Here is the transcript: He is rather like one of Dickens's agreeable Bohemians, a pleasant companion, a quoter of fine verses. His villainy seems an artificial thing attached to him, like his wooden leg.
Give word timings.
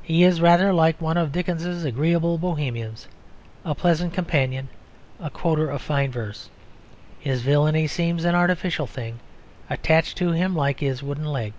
He 0.00 0.22
is 0.22 0.40
rather 0.40 0.72
like 0.72 1.00
one 1.00 1.16
of 1.16 1.32
Dickens's 1.32 1.84
agreeable 1.84 2.38
Bohemians, 2.38 3.08
a 3.64 3.74
pleasant 3.74 4.14
companion, 4.14 4.68
a 5.18 5.28
quoter 5.28 5.68
of 5.70 5.82
fine 5.82 6.12
verses. 6.12 6.48
His 7.18 7.42
villainy 7.42 7.88
seems 7.88 8.24
an 8.24 8.36
artificial 8.36 8.86
thing 8.86 9.18
attached 9.68 10.16
to 10.18 10.30
him, 10.30 10.54
like 10.54 10.78
his 10.78 11.02
wooden 11.02 11.24
leg. 11.26 11.52